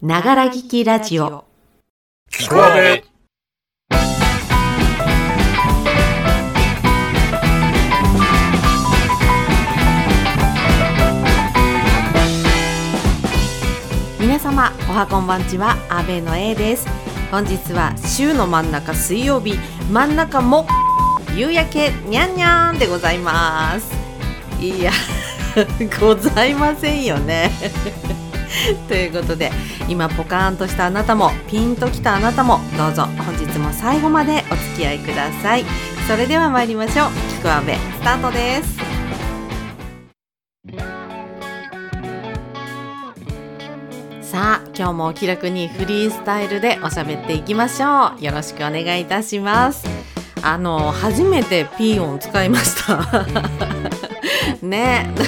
[0.00, 1.44] ながら聞きラジオ。
[2.30, 3.02] 聞こえ
[14.20, 15.76] 皆様おはこんばんちは。
[15.88, 16.86] 阿部の A です。
[17.32, 19.56] 本日は週の真ん中水曜日。
[19.90, 20.68] 真ん中も
[21.34, 23.92] 夕焼けにゃんにゃんでございます。
[24.60, 24.92] いや
[26.00, 27.50] ございませんよね
[28.88, 29.50] ということで
[29.88, 35.64] 今ポカーンとしたあなたもピンときたあなたもどうぞ本日も最後までお付き合いください。
[36.06, 37.06] それでは参りましょう。
[37.38, 38.78] 聞くあべスタートです。
[44.22, 48.24] さあ今日もお気楽にフリースタイルでおしゃべっていきましょう。
[48.24, 49.86] よろしくお願いいたします。
[50.42, 53.97] あの初めてピー音使いました。
[54.62, 55.04] ね。
[55.04, 55.24] なんか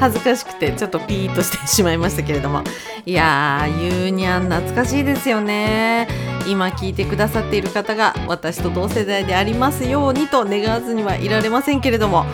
[0.00, 2.62] 恥ずかしくてちょっとピーッとしてしまいましたけれども。
[3.04, 6.08] いやーゆうにゃん懐かしいですよね。
[6.46, 12.24] 今聞いてくださっている方が私と同世代でありますようにと願わずにはいられませんけれども。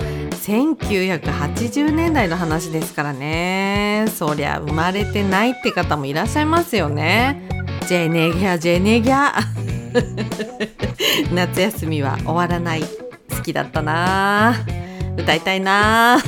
[0.49, 4.07] 1980年代の話ですからね。
[4.09, 7.49] そりゃ生まれてないって方もいらっしゃいますよね。
[7.87, 9.33] ジェネギャジェネギャ
[11.35, 12.83] 夏休みは終わらない。
[12.83, 14.55] 好きだったな
[15.19, 16.19] 歌いたいな。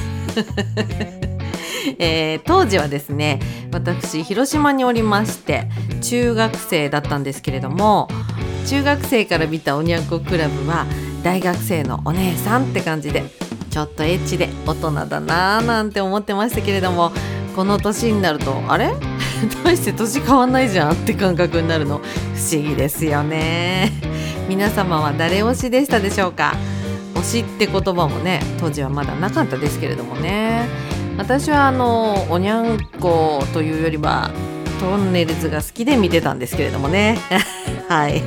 [1.98, 3.40] えー当時はですね
[3.72, 5.66] 私広島におりまして
[6.02, 8.08] 中学生だったんですけれども
[8.66, 10.86] 中学生から見たおにゃんこクラブは
[11.22, 13.24] 大学生のお姉さんって感じで
[13.70, 17.12] ちょっとエッチで大人だなぁなんて思ってましたけれども
[17.56, 18.88] この年になるとあれ？
[19.64, 22.02] どうして年変わんないじゃんって感覚になるの不
[22.56, 23.90] 思議ですよね。
[24.48, 26.54] 皆様は誰推しでしたでしょうか？
[27.20, 30.68] 推しって言葉もね当時はまだなかったですけれどもね。
[31.18, 34.30] 私はあのおにゃんこというよりは
[34.80, 37.18] トンネルズが好きで見てたんですけれどもね。
[37.88, 38.22] はい。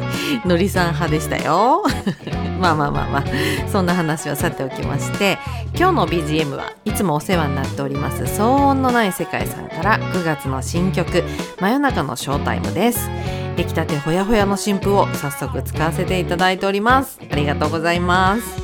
[0.45, 1.83] のりさん派でしたよ。
[2.61, 3.23] まあまあまあまあ。
[3.67, 5.39] そんな話はさておきまして
[5.75, 11.23] 今日の BGM はいつもお世話になっております騒音のない世界さんから9月の新曲
[11.59, 13.09] 真夜中のショータイムです。
[13.55, 17.19] 出来たてほやほやの新譜を早速使わせていただいております。
[17.31, 18.62] ありがとうございます、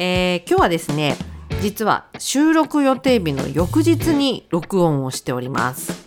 [0.00, 1.16] えー今日はですね
[1.60, 6.06] 実は収録予定日の翌日に録音をしております。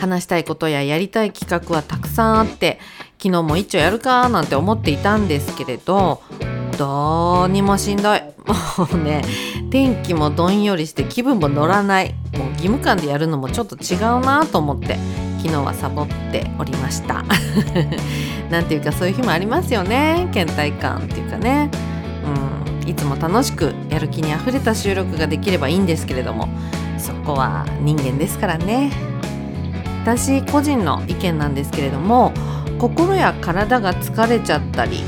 [0.00, 2.78] 話したいことややりたい企画はたくさんあって
[3.18, 6.20] 昨日も一丁やるかなんて思っていたんですけれど
[6.76, 8.20] どうにもしんどい。
[8.20, 9.22] もうね
[9.70, 12.14] 天気もどんよりして気分も乗らない。
[12.36, 14.98] もう義務感でやるのもちょっと違うなと思って
[15.38, 17.24] 昨日はサボっておりました。
[18.50, 20.28] なんていうかそういう日もありますよね。
[20.34, 21.70] 倦怠感っていうかね。
[22.26, 22.51] うん。
[22.86, 26.48] いつも楽しくやる気にあふれた収録ができればいいんですけれども
[26.98, 28.90] そこは人間ですからね。
[30.04, 32.32] 私個人の意見なんですけれども
[32.80, 34.98] 心や体が疲れちゃったり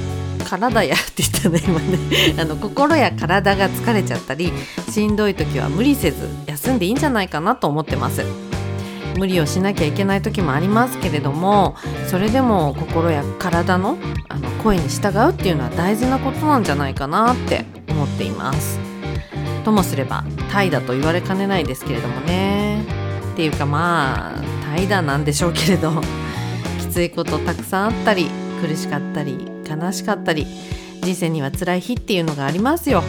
[0.45, 1.99] 体やって言ったね今ね。
[2.39, 4.53] あの心や体が疲れちゃったり
[4.91, 8.44] しんどい時は無理せず休んでいいんじゃないかなと思ってます。
[9.16, 11.76] 無理をしなきゃいけない時もありますけれども
[12.08, 13.97] それでも心や体の
[14.28, 18.78] あの声に従うっていうのは大事なことなんじゃないかなって思っています。
[19.64, 22.82] ともすれば怠惰と言われかねないですけれどもね。
[23.32, 24.42] っていうかまあ
[24.76, 25.92] 怠惰なんでしょうけれど
[26.81, 28.28] きついことたくさんあったり
[28.60, 30.46] 苦しかったり悲しかったり
[31.02, 33.02] 人生には辛い日っていうのがありますよ。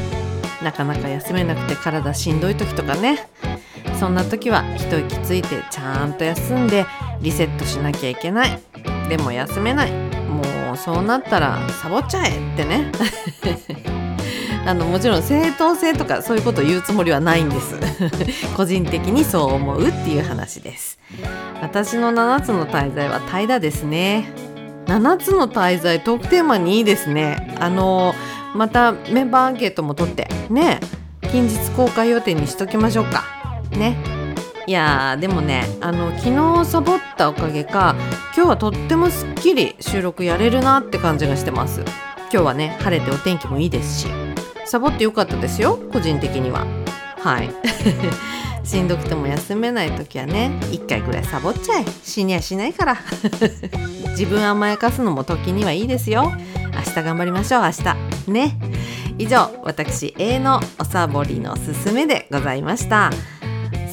[0.64, 3.28] なかなか休めなくて体しんどい時とかね。
[4.00, 6.86] そんな時は一息ついてちゃんと休んで
[7.22, 8.60] リセットしなきゃいけない。
[9.10, 9.92] でも休めない。
[9.92, 12.92] もうそうなったらサボっちゃえってね。
[14.68, 17.76] あのもちろん正当性とかそういうことを言うつもりはないんです。
[18.58, 21.00] 個人的にそう思うっていう話です。
[21.62, 24.34] 私の7つの滞在は怠惰ですね。
[24.88, 27.56] 7つの滞在トークテーマにいいですね。
[27.60, 28.16] あの
[28.56, 30.80] またメンバーアンケートも取ってね
[31.32, 33.35] 近日公開予定にしときましょうか。
[33.78, 33.98] ね。
[34.68, 37.96] いやーでもねあの昨日サボったおかげか
[38.36, 41.82] 今日はとってもすっきり収録やれるなって感じがしてます。
[42.32, 44.08] 今日はね晴れてお天気もいいですし
[44.66, 46.66] サボってよかったですよ個人的には。
[47.20, 47.50] はい。
[48.66, 51.86] しんどくても休めない時はね1回ぐらいサボっちゃえ。
[52.04, 52.98] 死にゃしないから。
[54.18, 56.34] 自分甘やかすのも時にはいいですよ。
[56.74, 58.32] 明日頑張りましょう明日。
[58.32, 58.58] ね。
[59.18, 63.12] 以上私 A のおサボりのすすめでございました。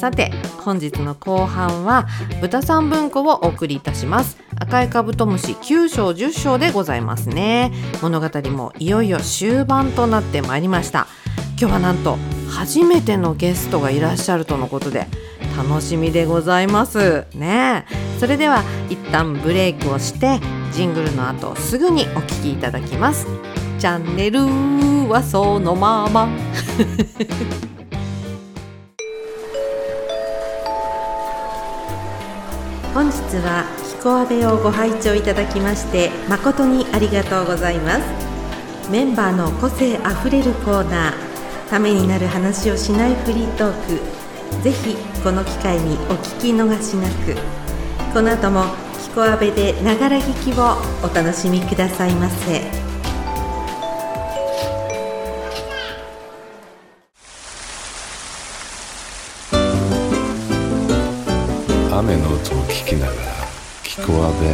[0.03, 0.33] さて
[0.65, 2.09] 本日の後半は
[2.41, 4.37] 豚さん文庫をお送りいたします。
[4.59, 7.71] 赤いカブトムシ9章10章でございますね。
[8.03, 11.07] 物語もいよいよ終盤となってまいりました。
[11.57, 12.19] 今日はなんと
[12.51, 15.07] 初めてのゲストがいらっしゃるとのことで
[15.57, 17.29] 楽しみでございます。
[17.37, 17.87] ね。
[18.19, 20.41] それでは一旦ブレイクをして
[20.73, 23.29] ジングルの後すぐにお聞きいただきます。
[23.79, 24.41] チャンネル
[25.09, 26.29] はそのまま。
[32.95, 33.65] 本日は
[33.97, 41.15] 彦阿部をご拝聴いただきまして誠にありがとうございますメンバーの個性あふれるコーナー
[41.71, 47.41] ためになる話をしないフリートークぜひこの機会にお聞き逃しなく
[48.13, 48.65] この後も
[49.01, 52.82] 彦阿部でながら聞きをお楽しみくださいませ。
[62.03, 63.21] 雨の音を聞きながら
[63.85, 64.53] 聞こあべ。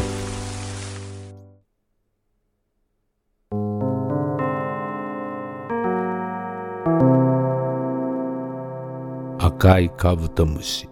[9.46, 10.90] 赤いカブトムシ。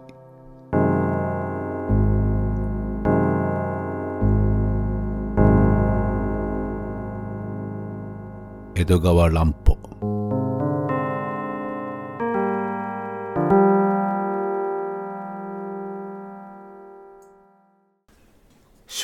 [8.75, 9.66] 江戸川乱歩。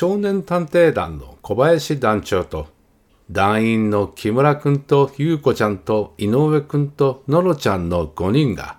[0.03, 2.67] 少年探偵団の小林団長と
[3.31, 8.75] 団員の木村くんと優子ちゃんと井上くんとのろちゃんの5人が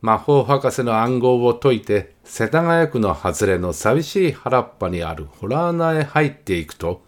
[0.00, 7.02] 魔法博士の暗号を解いて世田谷区の外れの寂しい原っぱにあるホラー穴へ入っていくと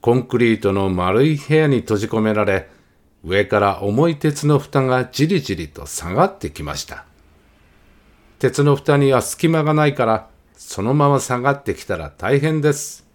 [0.00, 2.70] コンクリートの丸い部屋に閉じ込められ
[3.24, 7.04] 上から重い鉄の蓋がじりじりと下がってきました。
[8.38, 13.06] 鉄の蓋には隙間がないからそのまま下がってきたら大変です。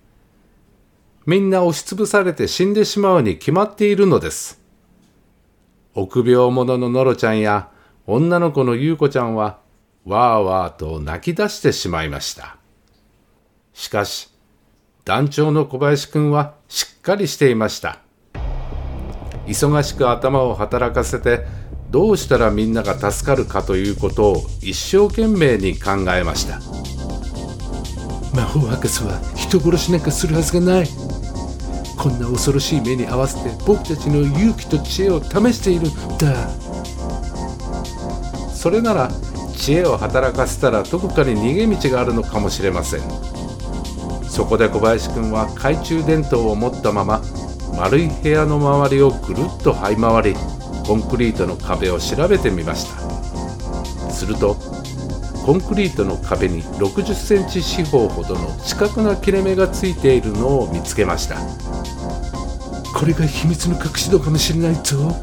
[1.25, 4.61] みんな押しつぶされて死んでしまうに決まっているのです。
[5.93, 7.69] 臆病者のノロちゃんや
[8.07, 9.59] 女の子の優子ちゃんは、
[10.05, 12.57] わーわーと泣き出してしまいました。
[13.73, 14.29] しかし、
[15.03, 17.99] 団長の小林くんはしっかりしていました。
[19.47, 21.45] 忙しく頭を働かせて、
[21.91, 27.02] どうしたらみんなが助かるかということを一生懸命に考えました。
[28.33, 30.87] 魔法博士は人殺しなんかするはずがない。
[31.97, 36.49] こんな恐ろしい目に合わせて僕たちの勇気と知恵を試しているんだ。
[38.53, 39.11] それなら
[39.55, 43.01] 知恵を働かせたらどこかに逃げ道があるのかもしれません。
[44.27, 47.21] そこで小林くんは懐中電灯を持ったまま
[47.77, 50.39] 丸い部屋の周りをぐるっと這い回り
[50.85, 54.09] コンクリートの壁を調べてみました。
[54.09, 54.57] すると
[55.45, 61.35] コンクリートの壁に60センチ四方ほどの四角な切れ目がついているのを見つけました。
[62.97, 65.13] これが秘密の隠し戸かもしれないぞ。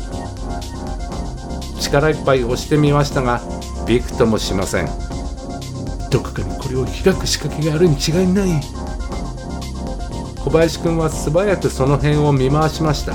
[1.81, 3.41] 力いっぱい押してみましたが
[3.87, 4.87] びくともしません。
[6.11, 8.61] どこかにこれを開く仕掛けがあるに違いない。
[10.45, 13.15] 小林くんは素早くその辺を見回しました。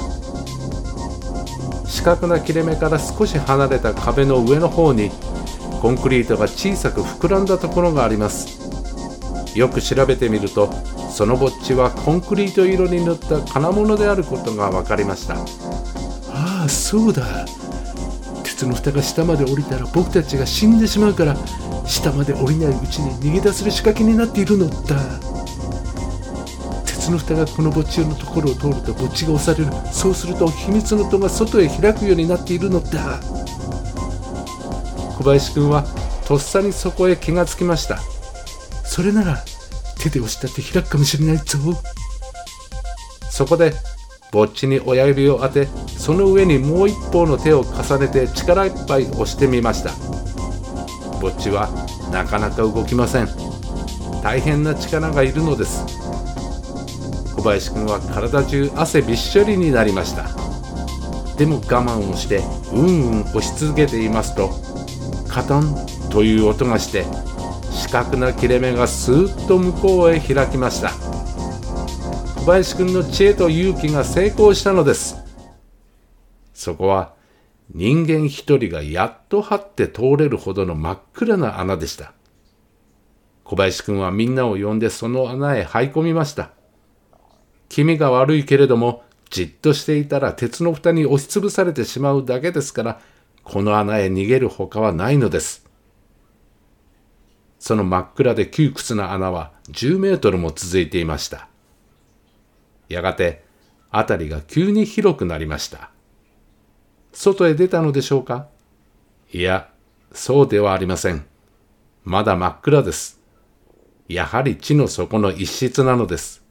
[1.87, 5.11] 四角な切れ目から少し離れた壁の上の方に
[5.81, 8.59] コンクリートが小さく膨らんだところがあります。
[9.55, 10.73] よく調べてみると
[11.09, 15.35] そのぼっちはコンクリート色に塗った金物であることが分かりました。
[16.33, 17.45] ああそうだ。
[18.43, 21.35] 鉄の蓋が下まで降りたら僕たちが死んでしまうから
[21.85, 24.97] 下まで降りないうちに逃げ出せる仕掛けになっているのだ。
[26.85, 29.71] 鉄の蓋がこのぼっちのところを通るとぼっちが押される。
[29.91, 33.19] そうすると秘密の戸が外へ開くようになっているのだ。
[35.25, 35.83] 林くんは
[36.25, 37.99] とっさにそこへ気がつきました。
[38.85, 39.43] それなら
[39.99, 41.59] 手で押したって開くかもしれないぞ。
[43.29, 43.73] そこで
[44.31, 45.67] ぼっちに親指を当て
[45.97, 49.91] その上にもう一方の手を重ねて力いっぱい押してみました。
[51.19, 51.69] ぼっちは
[52.11, 53.27] なかなか動きません。
[54.23, 55.83] 大変な力がいるのです。
[57.35, 60.29] 小林くんは体中汗びっしょりになりました。
[61.37, 64.51] でも我慢をしてうんうん押し続けていますと
[65.35, 65.75] カタン
[66.11, 67.03] という音がして
[67.69, 70.91] 四角な切れ目がスーッと向こうへ開きました。
[72.39, 75.17] 小林くんの知恵と勇気が成功したのです。
[76.53, 77.15] そこは
[77.69, 82.13] 人間一人がやっと張って通れるほどの真っ暗な穴でした。
[83.43, 86.51] 小林くんはみんなを呼んでその穴へ這い込みました。
[87.67, 93.01] 気味が悪いけれどもじっとしていたら鉄の蓋に押しつぶされてしまうだけですから
[93.45, 95.65] この穴へ逃げるほかはないのです。
[97.59, 101.47] その真っ暗で窮屈な穴は10メートルも続いていました。
[102.89, 103.45] やがて
[103.91, 105.91] 辺りが急に広くなりました。
[107.13, 108.47] 外へ出たのでしょうか？
[109.31, 109.69] いや、
[110.11, 111.25] そうではありません。
[112.03, 113.21] まだ真っ暗です。
[114.07, 116.43] やはり地の底の一室なのです。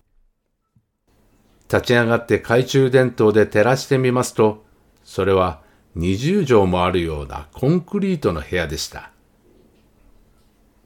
[1.69, 4.65] 立ち上がって懐中電灯で照らしてみますと、
[5.03, 5.61] それは
[5.97, 9.11] 20畳もあるようなコンクリートの部屋でした。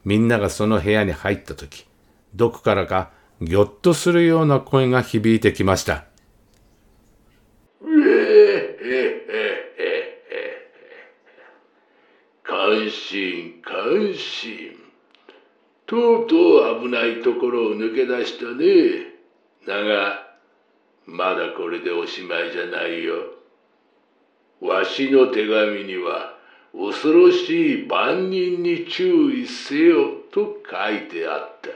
[0.04, 1.86] みんながその部屋に入った時、
[2.34, 3.10] どこからか
[3.40, 6.04] ぎょっとするような声が響いてきました。
[12.42, 14.76] 感心感心
[15.86, 19.08] とうとう危ないところを抜け出したね
[19.66, 20.28] だが
[21.06, 23.37] まだこれでおしまいじゃないよ
[24.60, 26.34] わしの手紙には
[26.72, 31.70] 恐ろしい万人に注意せよと書いてあった。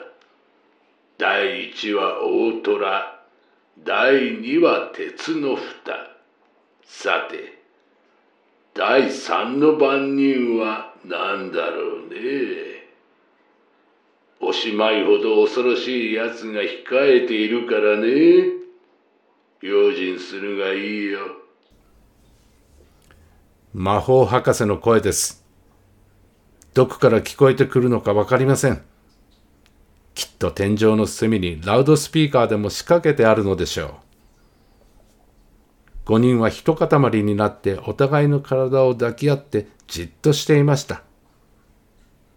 [1.19, 3.23] 第一は大虎。
[3.85, 6.11] 第二は鉄の蓋。
[6.85, 7.59] さて
[8.75, 12.83] 第三の番人は何だろうね。
[14.41, 18.63] おしまいほど恐ろしい奴が控えているからね。
[19.61, 21.42] 用心するがいいよ。
[23.75, 25.47] 魔法博士の声です。
[26.75, 28.83] どこから聞こえてくるのか分かりません。
[30.15, 34.01] きっと天井の隅にラウドスピーカーでも仕掛けてあるのでしょ
[36.07, 36.11] う。
[36.11, 41.03] 5人は一塊になってお互いの体を抱き合ってじっとしていました。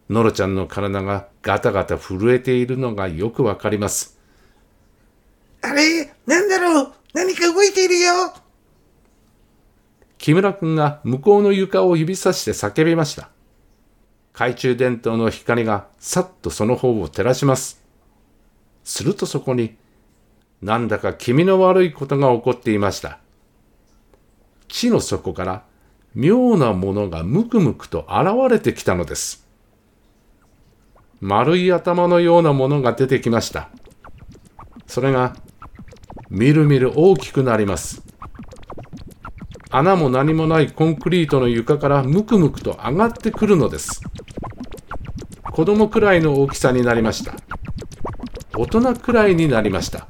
[0.09, 4.17] ノロちゃんの体がガタガタ震えているのがよくわかります。
[5.61, 6.13] あれ？
[6.27, 6.93] なんだろう？
[7.13, 8.33] 何か動いているよ。
[10.25, 13.29] 木村くんが向こうの床を指さして叫びました。
[14.33, 17.83] 懐中電灯の光がさっとその方を照らします。
[18.83, 19.75] するとそこに、
[20.63, 23.19] なんだか気味の悪いことが起こっていました。
[24.67, 25.63] 地の底から
[26.15, 29.45] 妙なものがむくむくと現れてきたのです。
[31.21, 33.69] 丸い頭のようなものが出てきました。
[34.87, 35.35] それが
[36.31, 38.04] みるみる大きくなります。
[39.77, 44.01] 穴も何もないコンクリートの床からむくむくと上がってくるのです。
[45.51, 47.33] 子供くらいの大きさになりました。
[48.57, 50.07] 大人くらいになりました。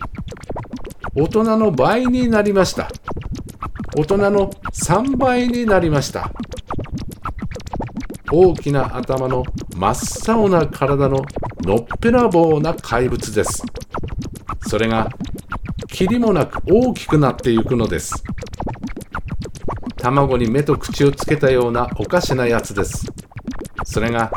[1.16, 2.90] 大人の倍になりました。
[3.98, 6.30] 大人の3倍になりました
[8.30, 11.22] 大きな頭の真っ青な体の
[11.62, 13.64] のっぺらぼうな怪物です
[14.68, 15.10] それが
[15.88, 18.22] きりもなく大きくなっていくのです
[20.06, 23.08] 卵に目と口をつけたようなおかしなやつです。
[23.86, 24.32] それが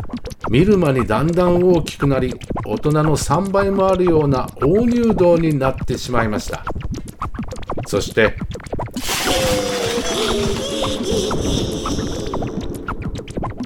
[0.49, 2.35] 見る間にだんだん大きくなり
[2.65, 6.65] 大人の3倍もあるような大入道になってしまいました。
[7.87, 8.35] そして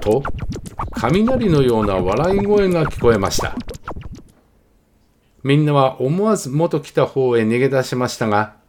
[0.00, 0.24] と
[0.90, 3.54] 雷のような笑い声が聞こえました。
[5.44, 8.60] みんなは思わず元来た方へ逃げ出しましたが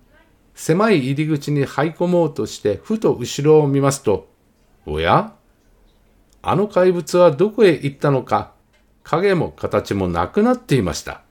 [0.55, 4.29] 狭い入り口に入り込もうとしてふと後ろを見ますと
[4.85, 5.33] おや？
[6.41, 8.53] あの怪物はどこへ行ったのか？
[9.03, 11.21] 影も形もなくなっていました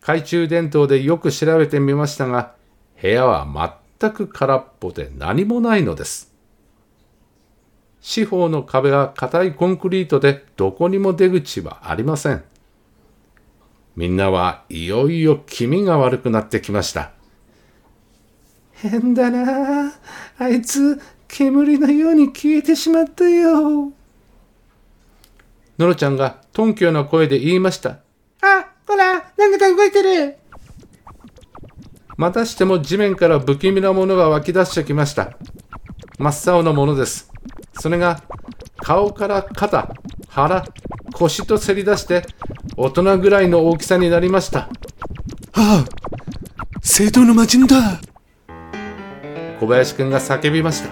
[0.00, 2.54] 懐中電灯でよく調べてみましたが
[3.00, 6.30] 部屋は全く空っぽで何もないのです。
[8.02, 12.42] 四方の壁は硬いコンクリートでどこにも出口はありません。
[13.94, 17.12] みんなはいよいよ気味が悪くなってきました。
[18.82, 19.92] 変だな
[20.38, 23.92] あいつ煙のように消えてしまったよ。
[25.78, 28.00] のろちゃんが頓強な声で言いました。
[28.42, 30.36] あ、ほら、何か動いてる。
[32.16, 35.38] またしても地面から不気味なものが湧き出してきました。
[36.18, 37.30] 真っ青なものです。
[37.80, 38.22] それが
[38.78, 39.94] 顔から肩、
[40.28, 40.64] 腹、
[41.12, 42.26] 腰とせり出して
[42.76, 44.68] 大人ぐらいの大きさになりました。
[45.52, 45.84] ああ、
[46.82, 48.00] 聖堂の魔人だ
[49.60, 50.90] 小林くんが叫びました。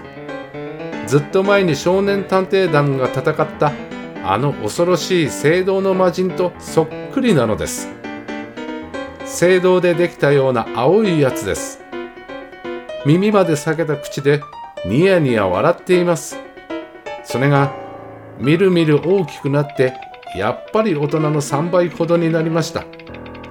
[1.06, 3.72] ずっと前に少年探偵団が戦った
[4.22, 7.98] あの恐ろしい聖堂の魔人とそっくりなのです。
[9.28, 11.80] 青銅でできたような青いやつです
[13.04, 14.40] 耳まで裂けた口で
[14.86, 16.38] ニヤニヤ笑っています
[17.24, 17.72] それが
[18.38, 19.94] みるみる大きくなって
[20.34, 22.86] やっぱり大人の3倍ほどになりました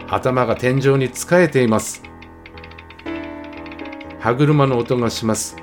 [0.09, 2.01] 頭が天井につかえています
[4.27, 5.55] 歯車の音がします。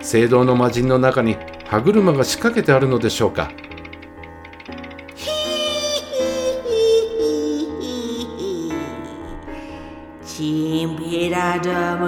[0.00, 3.52] 聖堂の魔人の中に歯車が仕掛けてあるのでしょうか。
[10.24, 12.06] チンペラども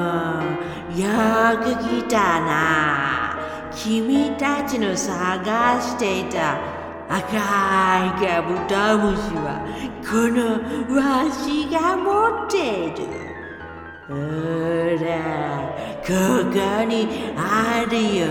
[0.99, 1.05] よ
[1.63, 3.37] く来たな。
[3.77, 6.55] 君たちの探していた
[7.11, 7.37] 赤い
[8.27, 9.61] カブトムシは
[10.01, 10.63] この
[10.97, 13.24] わしが持っている。
[14.07, 14.19] ほら
[16.07, 16.13] こ
[16.53, 18.27] こにあるよ。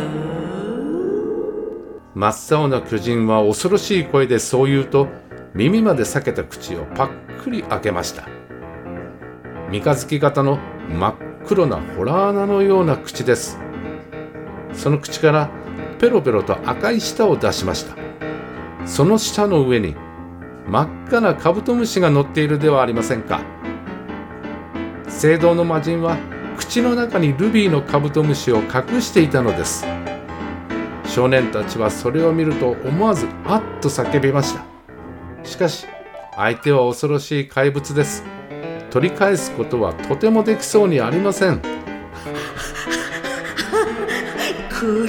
[2.14, 5.08] 真っ青な巨人は恐ろしい声でそう言うと
[5.56, 8.28] 耳まで裂けた口をパックリ開けました。
[9.72, 11.16] 三日月型の真っ
[11.48, 13.58] 黒なホラー穴のような口です。
[14.74, 15.50] その口から
[15.98, 17.96] ペロペロと赤い舌を出しました。
[18.86, 19.96] その舌の上に
[20.68, 23.53] 真っ赤なカブトムシが乗っているではありませんか。
[25.16, 26.18] 聖堂の魔人は
[26.58, 29.86] 口の中にルビーのカブトムシを隠していたのです。
[31.06, 34.66] 少年たちはそれを見ると思わずあっと叫びました。
[35.44, 35.86] しかし
[36.36, 38.24] 相手は恐ろしい怪物です。
[38.90, 41.62] 取り返すことはとてもできそうにありません。
[41.62, 41.68] こ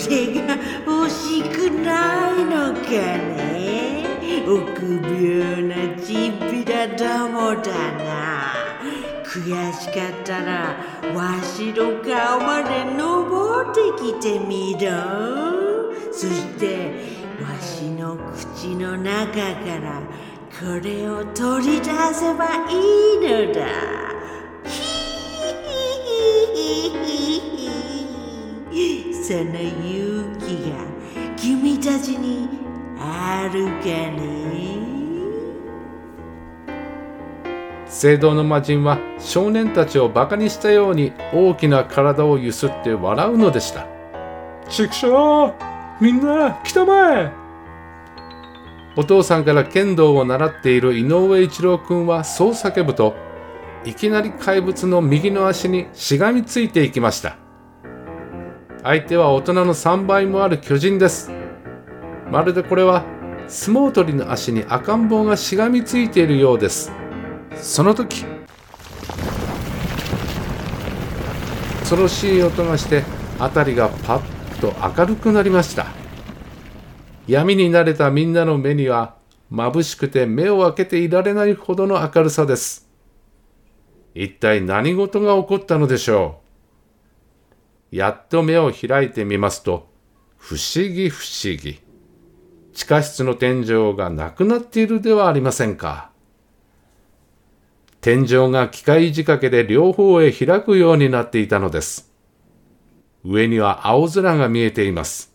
[0.08, 0.56] れが
[0.86, 4.04] 欲しくないのかね。
[4.46, 5.00] 臆
[5.50, 6.32] 病なチン
[6.64, 7.72] ピラどもだ
[8.04, 8.33] な。
[9.34, 10.76] 悔しかったら
[11.12, 14.88] わしの顔まで登ってきてみろ。
[16.12, 16.92] そして
[17.42, 19.40] わしの口の中か
[19.80, 20.00] ら
[20.56, 23.66] これを取り出せばいいのだ。
[29.24, 30.76] その勇気が
[31.36, 32.48] 君たちに
[33.00, 34.93] あるかね？
[38.04, 43.86] 聖堂の魔人は少年たちをバカにしたように大きな体をゆすって笑うのでした。
[44.68, 47.32] ちくしょうみんな来たまえ。
[48.94, 53.14] お父さんから剣道を習っている井上一郎君はそう叫ぶと
[53.86, 57.38] いきなり怪物の右の足にしがみついていきました。
[58.82, 61.32] 相手は大人の3倍もある巨人です。
[62.30, 63.02] まるでこれは
[63.48, 66.92] 相撲取りの足に赤ん坊がしがみついているようです
[67.64, 68.26] その時
[71.80, 73.02] 恐ろしい音がして
[73.38, 75.86] 辺りがパッと明るくなりました。
[77.26, 79.16] 闇に慣れたみんなの目には
[79.50, 82.86] 眩しくて目を開けていられないほどの明るさです。
[84.14, 86.40] 一体何事が起こったのでしょ
[87.90, 87.96] う？
[87.96, 89.88] やっと目を開いてみますと
[90.36, 91.80] 不思議不思議。
[92.74, 96.10] 地下室の天井がなくなっているではありませんか。
[98.04, 102.12] 天井が機械仕掛けで両方へ開くようになっていたのです
[103.24, 105.34] 上には青空が見えています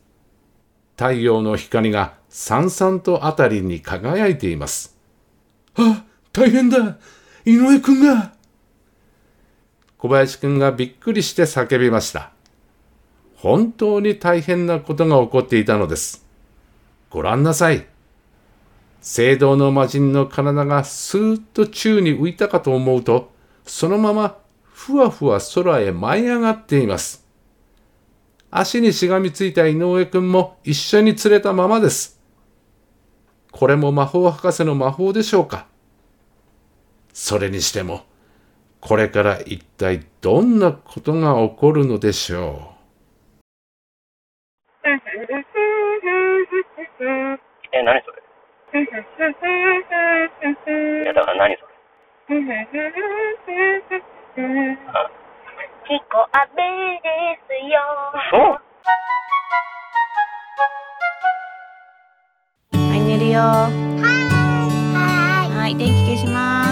[0.96, 4.98] 太陽の光がさんさんとあたりに輝いています。
[5.76, 6.98] あ大変だ
[7.46, 8.34] 井上くんが
[9.98, 12.32] 小林くんがびっくりして叫びました。
[13.36, 16.26] 本当に大変なことが起こっていたのです。
[17.10, 17.88] ご覧なさい。
[19.02, 23.32] 聖堂の魔人の体がスーッと宙に浮いたかと思うと、
[23.66, 27.26] そのままふわふわ空へ舞い上がっています。
[28.52, 32.20] 足にしがみついた井上くんも一緒に連れたままです。
[33.52, 35.68] これも魔法博士の魔法でしょうか
[37.14, 38.04] それにしても、
[38.80, 42.80] これから一体どんなことが起こるのでしょう
[47.72, 48.19] え、何それ？
[48.72, 48.78] い
[51.06, 51.66] や、だから何そ
[52.34, 52.38] れ？
[54.94, 55.10] あ、
[55.88, 56.62] キコアベ
[57.02, 57.10] で
[57.48, 57.82] すよ。
[58.30, 58.40] そう
[62.78, 63.40] はい、寝るよ。
[63.42, 63.66] は
[65.58, 66.70] はい、電気消します。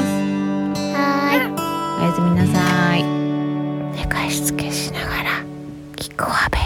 [0.75, 0.85] ーい。
[0.93, 1.57] は
[1.99, 3.03] おやすみなさい。
[3.97, 5.43] 寝かしつけしながら、
[5.95, 6.57] キコアベ。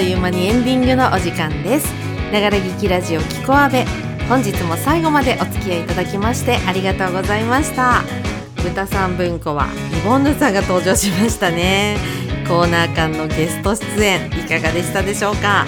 [0.00, 1.86] いう間にエンディングのお時間です。
[2.32, 3.84] ながら劇ラジオキコアベ
[4.28, 8.02] 本日も最後までお付き合いいただきましてありがとうございました。
[8.62, 11.96] 豚さん文庫はリボンヌさんが登場しましたね。
[12.46, 15.66] コーナー間のゲスト出演いかがでしたでしょうか？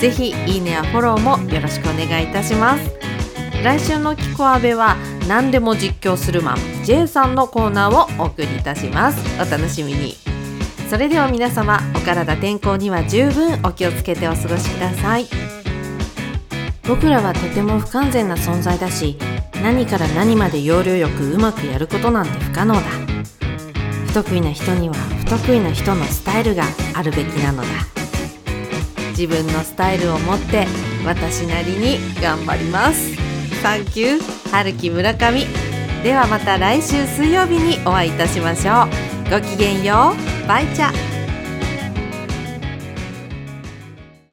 [0.00, 2.92] ぜひいいねやフォローもよろしくお願いいたします。
[3.62, 4.96] 来週のキコアベは
[5.28, 9.22] 何でも実況するマン J さんのコーナーをお送りいたします。
[9.40, 10.31] お楽しみに。
[10.92, 15.26] それでは皆様お体健康には十分お気をつけてお過ごしください。
[16.86, 19.16] 僕らはとても不完全な存在だし
[19.62, 22.82] 何から何まで要領よくうまくやることなんて不可能だ。
[24.08, 27.68] 不得意な人には不得意な人のスタイルがあるべきなのだ。
[29.12, 30.66] 自分のスタイルを持って
[31.06, 33.16] 私なりに頑張ります。
[33.62, 35.46] サンキュー春樹村上。
[36.02, 39.30] ではまた来週水曜日にお会いいたしましょう。
[39.30, 40.31] ごきげんよう。
[40.46, 41.11] バイチャ